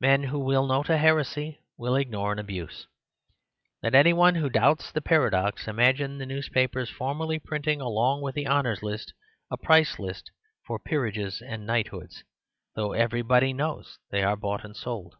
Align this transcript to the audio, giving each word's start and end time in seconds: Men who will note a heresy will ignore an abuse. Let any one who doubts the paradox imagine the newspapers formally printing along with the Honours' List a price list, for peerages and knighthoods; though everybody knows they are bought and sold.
Men 0.00 0.24
who 0.24 0.40
will 0.40 0.66
note 0.66 0.88
a 0.88 0.98
heresy 0.98 1.60
will 1.78 1.94
ignore 1.94 2.32
an 2.32 2.40
abuse. 2.40 2.88
Let 3.84 3.94
any 3.94 4.12
one 4.12 4.34
who 4.34 4.50
doubts 4.50 4.90
the 4.90 5.00
paradox 5.00 5.68
imagine 5.68 6.18
the 6.18 6.26
newspapers 6.26 6.90
formally 6.90 7.38
printing 7.38 7.80
along 7.80 8.20
with 8.22 8.34
the 8.34 8.48
Honours' 8.48 8.82
List 8.82 9.12
a 9.48 9.56
price 9.56 10.00
list, 10.00 10.32
for 10.66 10.80
peerages 10.80 11.40
and 11.40 11.66
knighthoods; 11.68 12.24
though 12.74 12.94
everybody 12.94 13.52
knows 13.52 14.00
they 14.10 14.24
are 14.24 14.34
bought 14.34 14.64
and 14.64 14.76
sold. 14.76 15.14